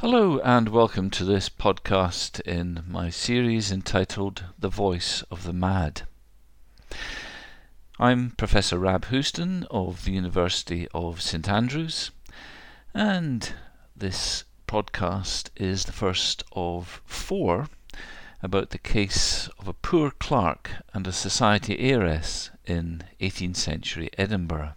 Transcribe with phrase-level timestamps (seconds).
[0.00, 6.02] Hello, and welcome to this podcast in my series entitled The Voice of the Mad.
[7.98, 12.12] I'm Professor Rab Houston of the University of St Andrews,
[12.94, 13.52] and
[13.96, 17.66] this podcast is the first of four
[18.40, 24.74] about the case of a poor clerk and a society heiress in 18th century Edinburgh.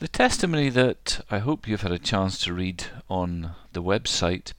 [0.00, 4.54] The testimony that I hope you've had a chance to read on the website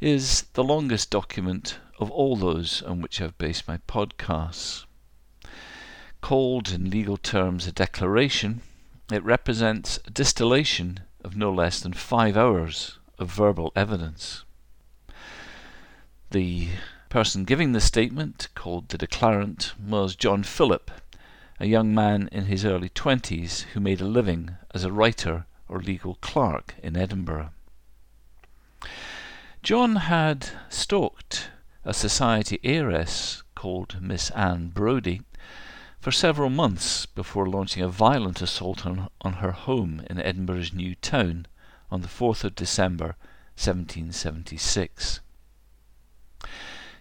[0.00, 4.86] is the longest document of all those on which I've based my podcasts.
[6.22, 8.62] Called in legal terms a declaration,
[9.12, 14.46] it represents a distillation of no less than five hours of verbal evidence.
[16.30, 16.68] The
[17.10, 20.90] person giving the statement, called the declarant, was John Philip,
[21.60, 25.80] a young man in his early twenties who made a living as a writer or
[25.80, 27.50] legal clerk in Edinburgh.
[29.62, 31.50] John had stalked
[31.84, 35.22] a society heiress called Miss Anne Brodie
[36.00, 40.94] for several months before launching a violent assault on, on her home in Edinburgh's New
[40.94, 41.46] Town
[41.90, 43.16] on the 4th of December
[43.56, 45.20] 1776.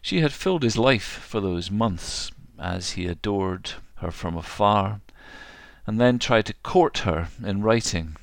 [0.02, 5.02] She had filled his life for those months as he adored her from afar,
[5.86, 8.16] and then tried to court her in writing.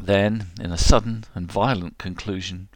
[0.00, 2.68] Then, in a sudden and violent conclusion,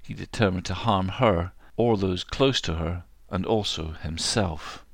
[0.00, 4.84] he determined to harm her or those close to her, and also himself.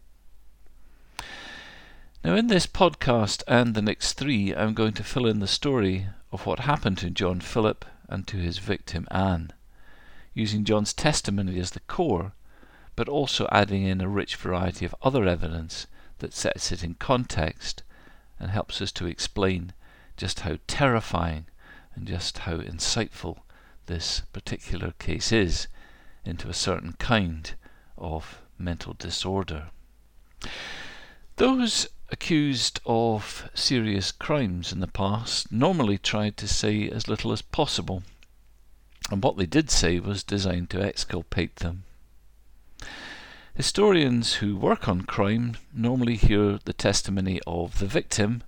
[2.23, 6.07] Now, in this podcast and the next three, I'm going to fill in the story
[6.33, 9.53] of what happened to John Philip and to his victim Anne,
[10.35, 12.33] using John's testimony as the core,
[12.95, 15.87] but also adding in a rich variety of other evidence
[16.19, 17.83] that sets it in context
[18.39, 19.73] and helps us to explain
[20.17, 21.47] just how terrifying
[21.95, 23.39] and just how insightful
[23.87, 25.69] this particular case is
[26.25, 27.55] into a certain kind
[27.97, 29.69] of mental disorder.
[31.37, 37.43] Those accused of serious crimes in the past normally tried to say as little as
[37.43, 38.03] possible,
[39.11, 41.85] and what they did say was designed to exculpate them.
[43.57, 48.45] Historians who work on crime normally hear the testimony of the victim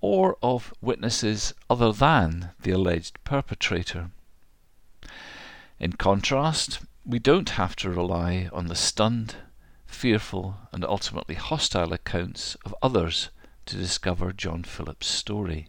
[0.00, 4.10] or of witnesses other than the alleged perpetrator.
[5.78, 9.36] In contrast, we don't have to rely on the stunned,
[9.84, 13.28] fearful, and ultimately hostile accounts of others
[13.66, 15.68] to discover John Philip's story.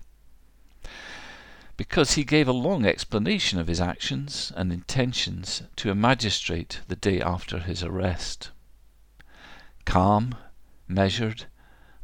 [1.75, 6.95] Because he gave a long explanation of his actions and intentions to a magistrate the
[6.95, 8.51] day after his arrest
[9.85, 10.35] calm,
[10.87, 11.45] measured,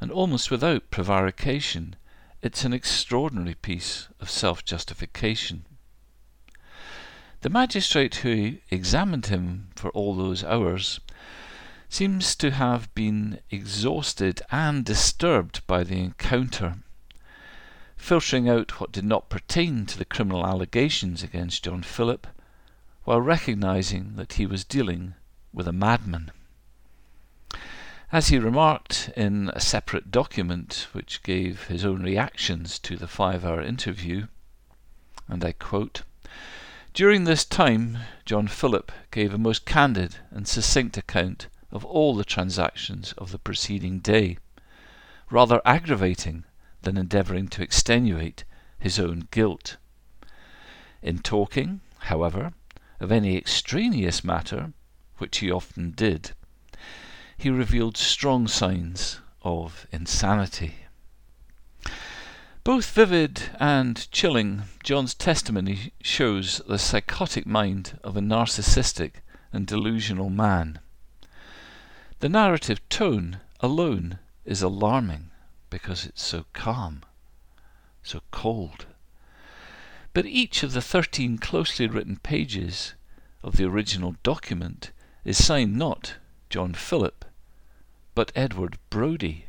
[0.01, 1.95] and almost without prevarication,
[2.41, 5.65] it's an extraordinary piece of self justification.
[7.41, 10.99] The magistrate who examined him for all those hours
[11.87, 16.79] seems to have been exhausted and disturbed by the encounter,
[17.99, 22.25] filtering out what did not pertain to the criminal allegations against John Philip,
[23.03, 25.13] while recognizing that he was dealing
[25.53, 26.31] with a madman.
[28.11, 33.45] As he remarked in a separate document which gave his own reactions to the five
[33.45, 34.27] hour interview,
[35.27, 36.01] and I quote,
[36.93, 42.25] During this time, John Philip gave a most candid and succinct account of all the
[42.25, 44.37] transactions of the preceding day,
[45.29, 46.45] rather aggravating
[46.81, 48.43] than endeavouring to extenuate
[48.79, 49.77] his own guilt.
[51.01, 52.53] In talking, however,
[52.99, 54.73] of any extraneous matter,
[55.17, 56.31] which he often did,
[57.37, 60.75] he revealed strong signs of insanity.
[62.63, 69.21] Both vivid and chilling, John's testimony shows the psychotic mind of a narcissistic
[69.53, 70.79] and delusional man.
[72.19, 75.28] The narrative tone alone is alarming
[75.69, 77.03] because it's so calm,
[78.03, 78.85] so cold.
[80.13, 82.95] But each of the thirteen closely written pages
[83.43, 84.91] of the original document
[85.23, 86.15] is signed not
[86.49, 87.25] John Philip,
[88.15, 89.45] but Edward Brodie.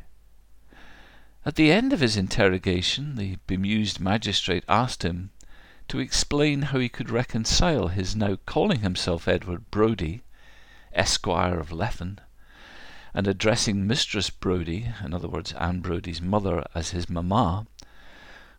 [1.44, 5.30] At the end of his interrogation, the bemused magistrate asked him
[5.88, 10.22] to explain how he could reconcile his now calling himself Edward Brodie,
[10.92, 12.18] Esquire of Lethen,
[13.14, 17.66] and addressing Mistress Brodie, in other words, Anne Brodie's mother, as his mamma,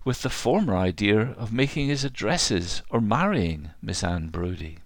[0.03, 4.79] with the former idea of making his addresses or marrying Miss Anne Brodie.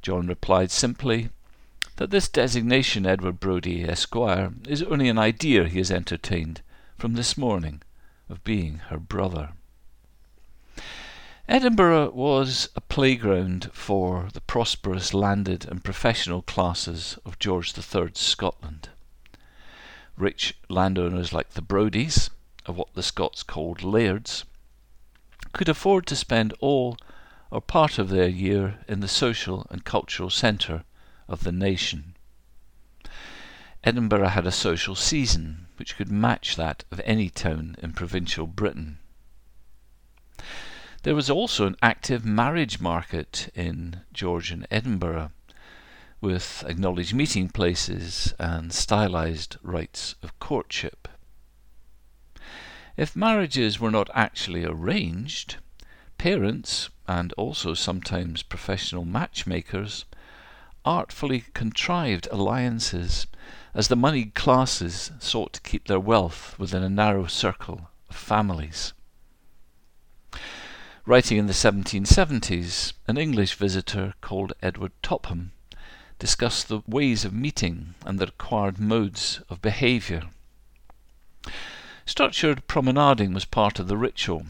[0.00, 1.30] John replied simply,
[1.98, 6.62] that this designation, Edward Brodie, Esquire, is only an idea he has entertained
[6.96, 7.82] from this morning
[8.28, 9.50] of being her brother.
[11.50, 18.90] Edinburgh was a playground for the prosperous landed and professional classes of George III's Scotland.
[20.18, 22.28] Rich landowners like the Brodies,
[22.66, 24.44] of what the Scots called lairds,
[25.54, 26.98] could afford to spend all
[27.50, 30.84] or part of their year in the social and cultural centre
[31.28, 32.14] of the nation.
[33.82, 38.98] Edinburgh had a social season which could match that of any town in provincial Britain.
[41.04, 45.30] There was also an active marriage market in Georgian Edinburgh,
[46.20, 51.06] with acknowledged meeting places and stylized rites of courtship.
[52.96, 55.58] If marriages were not actually arranged,
[56.18, 60.04] parents, and also sometimes professional matchmakers,
[60.84, 63.28] artfully contrived alliances
[63.72, 68.94] as the moneyed classes sought to keep their wealth within a narrow circle of families.
[71.08, 75.52] Writing in the 1770s, an English visitor called Edward Topham
[76.18, 80.24] discussed the ways of meeting and the required modes of behaviour.
[82.04, 84.48] Structured promenading was part of the ritual,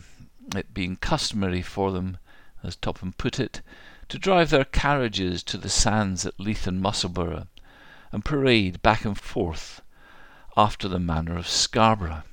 [0.57, 2.19] it being customary for them,
[2.65, 3.63] as Topham put it,
[4.09, 7.47] to drive their carriages to the sands at Leith and Musselburgh
[8.11, 9.81] and parade back and forth
[10.57, 12.25] after the manner of Scarborough.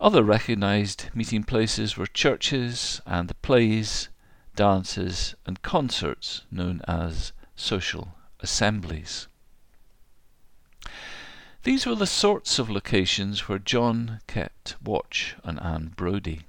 [0.00, 4.08] Other recognized meeting places were churches and the plays,
[4.54, 9.26] dances, and concerts known as social assemblies.
[11.64, 16.42] These were the sorts of locations where John kept watch on Anne Brodie.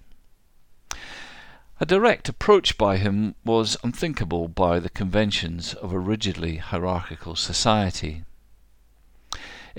[1.82, 8.26] A direct approach by him was unthinkable by the conventions of a rigidly hierarchical society.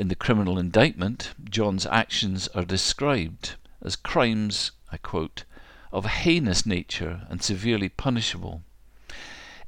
[0.01, 5.45] In the criminal indictment, John's actions are described as crimes, I quote,
[5.93, 8.63] of a heinous nature and severely punishable,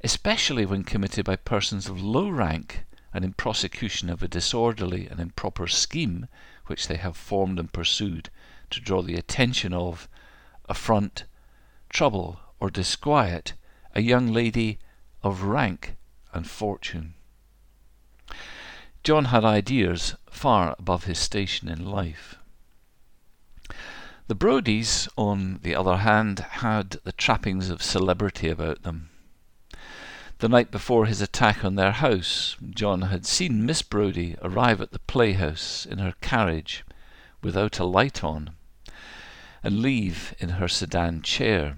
[0.03, 2.83] especially when committed by persons of low rank
[3.13, 6.27] and in prosecution of a disorderly and improper scheme
[6.65, 8.31] which they have formed and pursued
[8.71, 10.09] to draw the attention of,
[10.67, 11.25] affront,
[11.89, 13.53] trouble, or disquiet
[13.93, 14.79] a young lady
[15.21, 15.95] of rank
[16.33, 17.13] and fortune.
[19.03, 22.35] John had ideas far above his station in life.
[24.27, 29.09] The Brodies, on the other hand, had the trappings of celebrity about them.
[30.39, 34.91] The night before his attack on their house, John had seen Miss Brodie arrive at
[34.91, 36.85] the playhouse in her carriage
[37.41, 38.51] without a light on,
[39.61, 41.75] and leave in her sedan chair.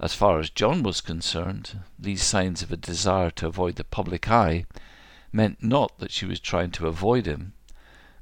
[0.00, 4.30] As far as John was concerned, these signs of a desire to avoid the public
[4.30, 4.64] eye
[5.32, 7.52] meant not that she was trying to avoid him,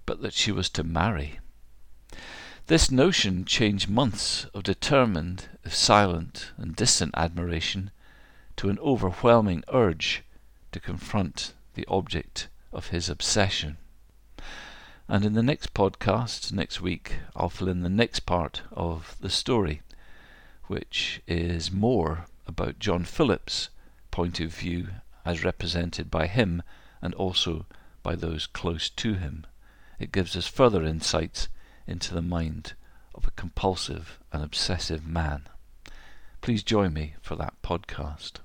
[0.04, 1.38] but that she was to marry.
[2.66, 7.90] This notion changed months of determined, if silent and distant admiration
[8.56, 10.24] to an overwhelming urge
[10.72, 13.76] to confront the object of his obsession.
[15.08, 19.30] And in the next podcast, next week, I'll fill in the next part of the
[19.30, 19.82] story,
[20.64, 23.68] which is more about John Philip's
[24.10, 24.88] point of view
[25.24, 26.62] as represented by him
[27.06, 27.64] and also
[28.02, 29.46] by those close to him.
[29.98, 31.48] It gives us further insights
[31.86, 32.74] into the mind
[33.14, 35.44] of a compulsive and obsessive man.
[36.40, 38.40] Please join me for that podcast.